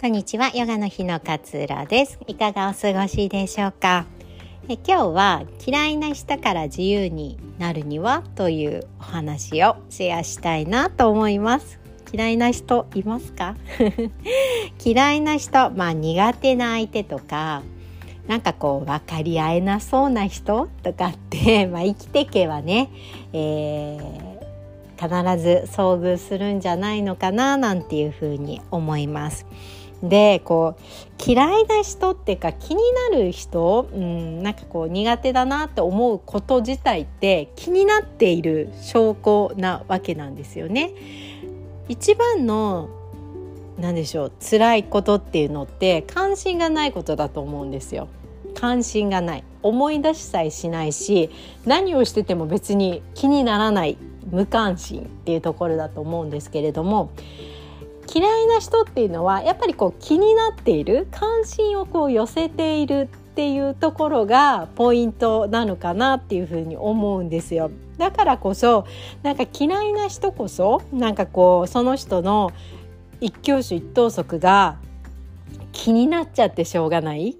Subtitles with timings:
[0.00, 2.18] こんにちは、ヨガの日の勝浦です。
[2.28, 4.06] いかがお過ごしでしょうか？
[4.68, 11.80] え今日は嫌いな人から自由になるにはというお話をシェアしたいなと思います。
[12.12, 13.56] 嫌いな人いますか？
[14.84, 17.62] 嫌いな人、まあ苦手な相手とか、
[18.28, 22.88] なんかこう分かり合えなそうな人とかって、 まあ生きてけばね、
[23.32, 29.44] えー、必ず遭遇するんじゃないのかななんていうふうに思います。
[30.02, 30.82] でこう
[31.30, 40.92] 嫌いな人っていうか気になる人、うん、なんかこう苦手だなって思うこと自体って気になっている証拠なわけなんですよね。
[41.88, 42.90] 一番の
[43.78, 48.08] 何でしょう辛いことっていうのって関心がないことだと思うんですよ。
[48.54, 51.30] 関心がない思い出しさえしないし
[51.64, 53.98] 何をしてても別に気にならない
[54.30, 57.10] 無関心っていうところだと思うんですけれども
[58.12, 67.70] 嫌いな人っていうのはやっぱりこう気になっている関心をこう寄せているっていうところがポイントなのかなっていうふうに思うんですよ。
[67.98, 68.86] だからこそ
[69.22, 72.52] なんか嫌いな人こそなんかこうその人の
[73.20, 74.78] 一挙手一投足が
[75.72, 77.36] 気になっちゃってしょうがない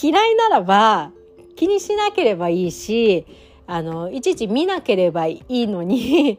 [0.00, 1.10] 嫌いならば
[1.56, 3.26] 気にしなければいいし
[3.66, 6.38] あのいちいち見なければいいのに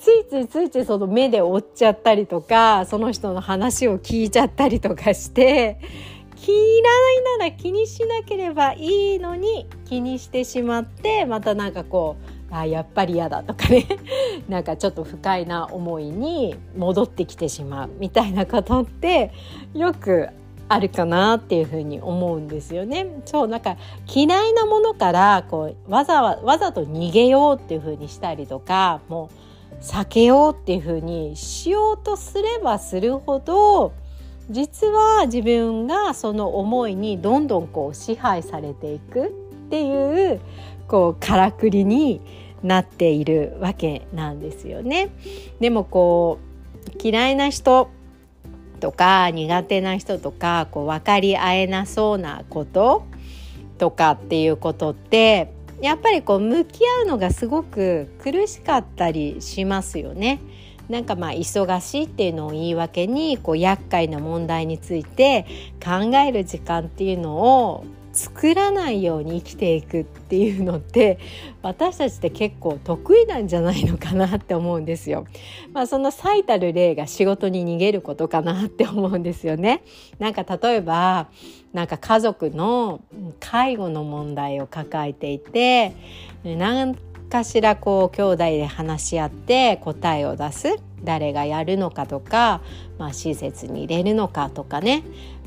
[0.00, 5.78] ついついついついその目で追っちゃったりとかその人の話を聞いちゃったりとかして
[6.42, 12.16] 嫌いなら気にしなければいいのに気にしてしまってまたなんかこ
[12.50, 13.86] うあやっぱり嫌だとかね
[14.48, 19.32] なんかちょっと不快な思いに戻ってきてしまうみたいなことって
[19.74, 20.30] よく
[20.70, 23.20] あるかなっていうふうに思うんですよね。
[23.26, 29.49] そうなんか嫌いなものからこうわざわざと逃げようっていうふうにしたりとかもう
[29.80, 33.92] 避けようっていうふうにしようとすればするほど
[34.50, 39.30] 実は自分がその思いにどんどんこう支配されていくっ
[39.70, 40.40] ていう
[40.88, 42.20] こうからくりに
[42.62, 45.10] なっているわけなんですよね。
[45.60, 47.88] でもこう嫌いな人
[48.80, 53.04] とか苦手な人とかこう分かり合えなそうなこと
[53.78, 60.40] とかっていうことってやっぱりこう向き合うのがすごく苦しかったりしますよね。
[60.88, 65.46] なんかまあ忙しいっていうのを言い訳にこう厄介な問題について
[65.82, 71.18] 考える時間っていうのを作らないように生きていくっていうのって
[71.62, 75.26] 私たちって結構得意なんじゃないのかなって思うんですよ。
[75.72, 79.82] まあその最たる例が仕事に逃げることかなって思うんですよね。
[80.18, 81.28] なんか例えば
[81.72, 83.00] なんか家族の
[83.38, 85.92] 介護の問題を抱えていて
[86.44, 86.96] 何
[87.28, 92.60] かしらこう兄弟で話し合って答えを出す誰がやるのかとか、
[92.98, 95.04] まあ、施設に入れるのかとかね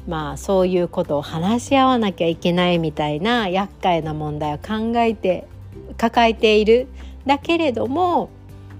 [0.08, 5.48] まあそういうことを話し合わなきゃいけないみたいな厄介な問題を考えて
[5.98, 6.88] 抱えている。
[7.26, 8.30] だけれども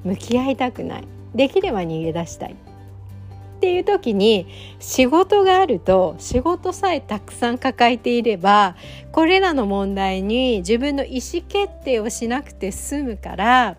[0.04, 1.04] 向き合いたくない。
[1.34, 2.56] できれば逃げ出したい。
[2.56, 4.46] っていう時に
[4.80, 8.76] 仕事があると仕事さえたくさん抱えていれば
[9.14, 13.78] これらの問題に自分の意思決定をしなくて済むから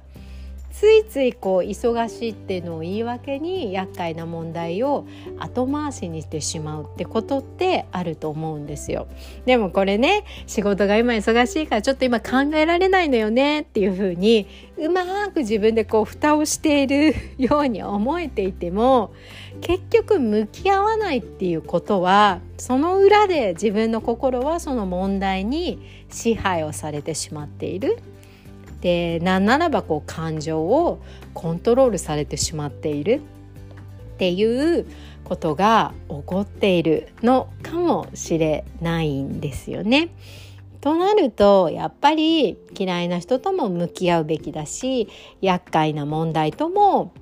[0.84, 5.06] ついついこう忙しいっていうのを言い訳に厄介な問題を
[5.38, 9.06] 後回しにしてしまうってことってあると思うんですよ。
[9.46, 14.46] でもこれね仕事が今忙しいからちょっと今考えられないのよねっていうふうに
[14.76, 19.14] うまく自分でこう蓋をしているように思えていても
[19.62, 25.80] 結局向き合わないっていうことはその裏で自分の心はその問題に
[26.10, 27.96] 支配をされてしまっている
[28.84, 31.00] でなんならばこう感情を
[31.32, 33.22] コントロールされてしまっている
[34.14, 34.86] っていう
[35.24, 40.10] ことが起こっているのかもしれないんですよね。
[40.82, 45.08] となるとやっぱり嫌いな人とも向き合うべきだし
[45.40, 47.14] 厄介な問題とも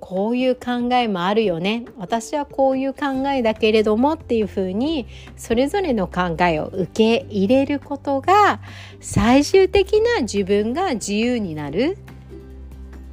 [0.00, 1.84] こういう考えもあるよね。
[1.98, 5.06] 私はこういう考えだけれどもっていうふうに
[5.36, 8.60] それぞれの考えを受け入れることが
[9.00, 11.98] 最終的な自分が自由になる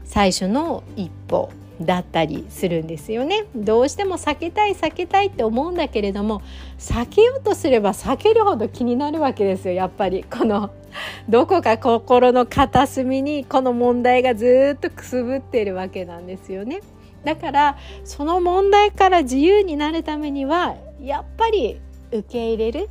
[0.04, 1.50] 最初の一歩
[1.82, 3.46] だったりするんですよね。
[3.56, 6.42] どうしても避けたい避けたいって思うんだけれども
[6.80, 10.24] 避けようとすれば避けるほど気になるわけですよやっぱり。
[10.24, 10.72] この
[11.30, 16.82] どこか心の片隅にこの問題がずっとくすぶっているわけなんですよね。
[17.24, 21.80] だからその問題から自由になるためにはやっぱり
[22.12, 22.90] 受け入れる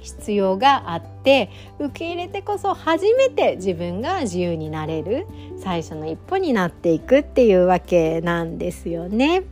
[0.00, 5.26] 必要があって受け入れてこそ初めて自分が自由になれる
[5.58, 9.44] 最初の一歩になっていくっていうわけなんですよね。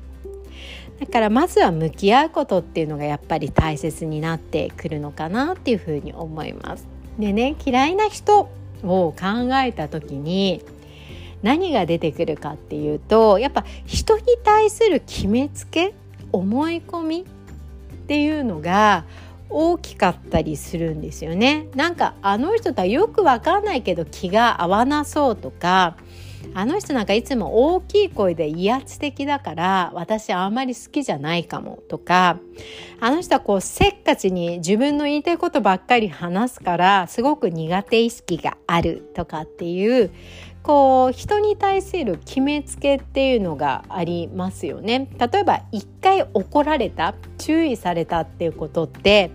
[1.01, 6.96] だからまずは向き合うことっていうのがやっぱり大切になってくるのかなっていうふうに思います。
[7.19, 8.49] でね嫌いな人
[8.83, 9.15] を考
[9.65, 10.63] えた時に
[11.43, 15.95] 何が出てくるかっていうとやっぱ人に対する決めつけ
[16.33, 17.25] 思い込みっ
[18.07, 19.05] ていうのが
[19.49, 21.69] 大きかったりするんですよね。
[21.75, 25.97] なんかあの人とはよくわかんないけど気が合わなそうとか
[26.55, 32.39] あの人なんかいつも大きい声で威圧的だから私あんまり好きじゃないかもとか
[33.01, 40.11] あの人はこうせっかちに自分の言いたいことばっかり話すからすごく苦手意識があるとかっていう
[40.63, 45.09] こう人に対する決めつけっていうのがありますよね。
[45.17, 49.31] 例えば一回怒られた注意されたっていうことって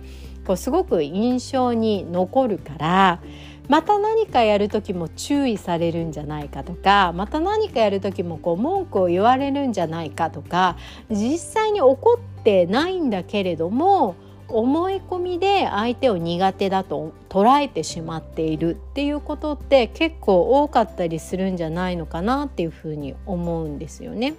[0.46, 3.20] こうすごく印象に残るから
[3.68, 10.76] また何かやる時も注意されるんじゃないかとかまた何かやる時もこう文句を言われるんじゃないかとか
[11.10, 14.16] 実際に怒ってないんだけれども
[14.48, 24.34] 思い込みで相手を苦手だと捉えてしまっているっていうことって結構多かったりするんじゃないのかなっていうふうに思うんですよね。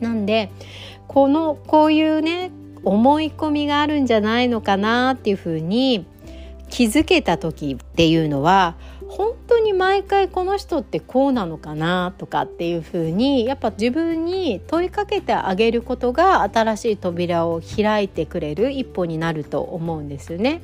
[0.00, 0.50] なんで
[1.08, 2.50] このこういうね
[2.84, 6.04] 思い込みがあるんじゃないのかなっていうふうに
[6.74, 8.74] 気づけた時っていうのは
[9.06, 20.62] 本当に毎回この人ってこうなのかなとかっていうふうにやっぱ自分に問いかけてあげることが新しい扉を開いてくれる一歩になると思うんですよね。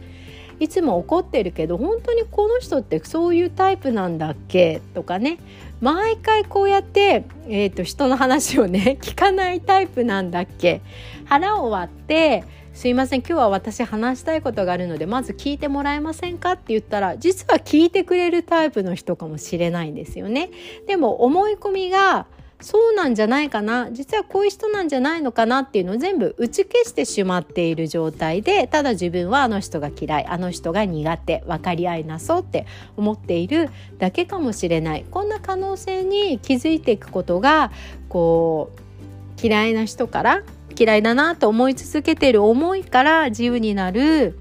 [0.59, 5.39] いつも怒ってるけど本当にこの人ってそういうタイプなんだっけとかね
[5.81, 10.81] 毎回こうやって、えーと、人の話をね 聞かないタイプなんだっけ？
[11.25, 12.44] 腹を割って
[12.75, 20.50] すいません今日は私話したいことがあるのでまず聞いてもらえませんかって言ったら実は聞いてくれるタイプの人かもしれないんですよね。
[20.87, 22.26] でも思い込みが
[22.61, 23.91] そうなんじゃないかな。
[23.91, 32.67] 実はこういう人なんじゃないのかなっていうのを全部打ち消してしまっている状態でただ自分はあの人が嫌いあの人が苦手分かり合いなそうって
[32.97, 35.05] 思っているだけかもしれない。
[35.11, 37.73] こんな可能性に気づいていくことが
[38.09, 40.43] こう嫌いな人から
[40.79, 44.39] 嫌いだなと思い続けている思いから自由になる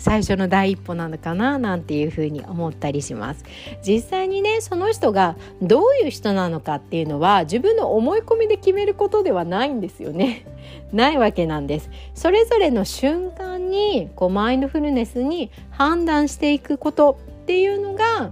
[0.00, 3.44] 最初の第一歩なのかななんていうふうに思ったりします。
[3.86, 10.46] 実際にねその人がどういう人なのかっていうのは自分の思い込みで決めることではないんですよね。
[10.92, 11.90] ないわけなんです。
[12.14, 18.30] それぞれの瞬間にこうマインドフルネスに判断していくことっていうのが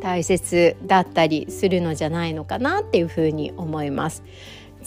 [0.00, 4.22] 大切だったりするのじゃないのかなっていうふうに思います。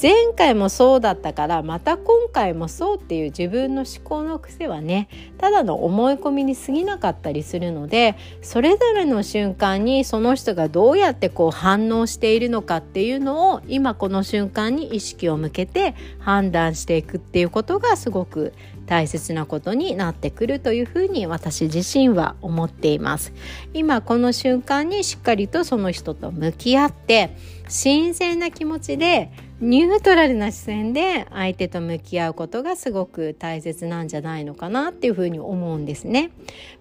[0.01, 5.07] 前回もそうだったからまた今回もそうっていう自分の思考の癖はね
[5.37, 18.53] ただの思い込みに過ぎなかったりするのでそれぞれの瞬間にその人がどうやってこう反応しているのかっていうのを今この瞬間に意識を向けて判断していくっていうことがすごく
[18.93, 23.33] 大切なことになってくるというふうに私自身は思っています
[23.73, 27.35] 今この瞬間にしっかりとその人と向き合って
[27.67, 36.31] 新鮮な気持ちでニュートラルな視線で相手と向き合うことがすごく大切なんじゃないのかなっていうふうに思うんですね。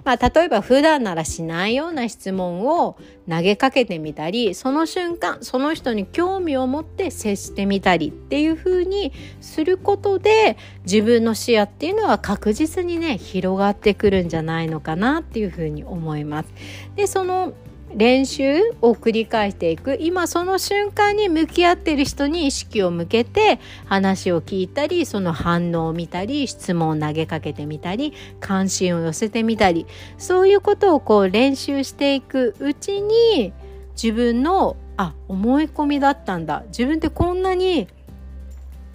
[0.05, 2.97] まあ、例えば普段ならしないような質問を
[3.31, 16.49] 投げかけてみたりその瞬間その人に興味を持って接してみたりっていうふうにすることで自分の視野っていうのは確実にね広がってくるんじゃないのかなっていうふうに思います。
[16.97, 17.53] でその
[17.95, 19.99] 練習を繰り返していく。
[20.01, 33.53] 今その瞬間に向き合ってる人に意識を向けて話を聞いたりその反応を見たり質問を投げかけてみたり関心を寄せてみたりそういうことをこう練習していくうちに
[33.95, 36.65] 自分のあ思い込みだったんだ。
[36.69, 37.89] 自分ってこんなに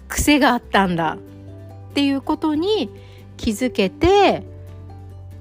[0.08, 1.18] 癖があったんだ。
[1.98, 2.90] っていうことに
[3.36, 4.44] 気づけて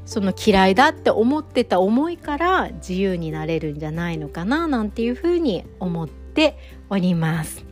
[0.08, 6.58] その嫌いだって思ってた思いから自由になれるんじゃないのかななんていうふうに思って
[6.90, 7.67] おります。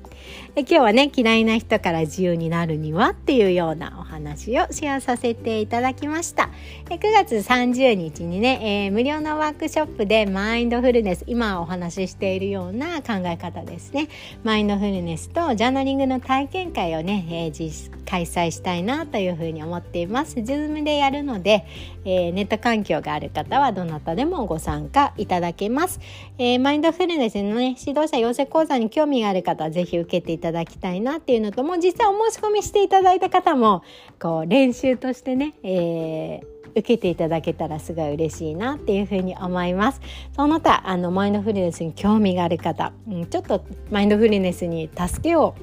[0.57, 6.50] 今日はね嫌いな人から自由になるにはっていうようなお話をシェアさせていただきました。
[6.85, 14.07] 9月30日にね、えー、無料のワークショップでマインドフルネス今お話ししているような考え方ですね。
[14.45, 20.38] マインドフルネスとジャーナリングの体験会をね、えー、実開催したいなというふうに思っています。
[20.38, 21.65] Zoom でやるので、
[22.05, 26.00] えー、ネット環境がある方はどなたでもご参加いただけます、
[26.38, 33.83] えマインドフルネスのね指導者養成講座に興味がある方はぜひ受けていただただきたいなっていうのともう実際お申し込みしていただいた方も
[34.21, 40.01] こう練習としてね、えー受けていただけたらすごい嬉しいなっていうふうに思います。
[40.35, 45.55] その他あのマインドフルネスに興味がある方、うん、ちょっとマインドフルネスに助けを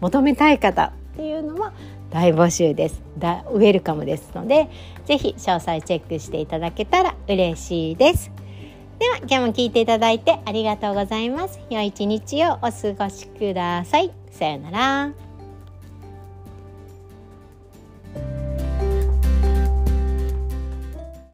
[0.00, 1.72] 求めたい方っていうのは
[2.10, 3.02] 大募集です。
[3.18, 4.68] だウェルカムですので
[5.04, 8.30] 是非詳細チェックしていただけたら嬉しいです。
[9.00, 11.58] では今日も聞いていただいてありがとうございます。
[11.70, 14.21] 良い一日をお過ごしください。
[14.32, 15.31] さよなら。